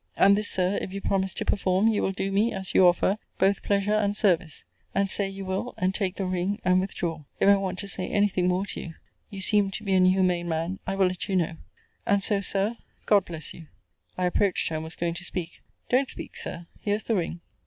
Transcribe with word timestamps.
And 0.17 0.35
this, 0.35 0.49
Sir, 0.49 0.79
if 0.81 0.91
you 0.91 0.99
promise 0.99 1.31
to 1.35 1.45
perform, 1.45 1.87
you 1.87 2.01
will 2.01 2.11
do 2.11 2.31
me, 2.31 2.51
as 2.53 2.73
you 2.73 2.87
offer, 2.87 3.19
both 3.37 3.61
pleasure 3.61 3.93
and 3.93 4.17
service: 4.17 4.63
and 4.95 5.07
say 5.07 5.29
you 5.29 5.45
will, 5.45 5.75
and 5.77 5.93
take 5.93 6.15
the 6.15 6.25
ring 6.25 6.59
and 6.65 6.79
withdraw. 6.81 7.25
If 7.39 7.47
I 7.47 7.55
want 7.57 7.77
to 7.77 7.87
say 7.87 8.09
any 8.09 8.27
thing 8.27 8.47
more 8.47 8.65
to 8.65 8.81
you 8.81 8.93
(you 9.29 9.41
seem 9.41 9.69
to 9.69 9.83
be 9.83 9.93
an 9.93 10.05
humane 10.05 10.49
man) 10.49 10.79
I 10.87 10.95
will 10.95 11.05
let 11.05 11.29
you 11.29 11.35
know 11.35 11.57
and 12.03 12.23
so, 12.23 12.41
Sir, 12.41 12.77
God 13.05 13.25
bless 13.25 13.53
you! 13.53 13.67
I 14.17 14.25
approached 14.25 14.69
her, 14.69 14.75
and 14.77 14.83
was 14.83 14.95
going 14.95 15.13
to 15.13 15.23
speak 15.23 15.61
Don't 15.87 16.09
speak, 16.09 16.35
Sir: 16.35 16.65
here's 16.81 17.03
the 17.03 17.13
ring. 17.13 17.41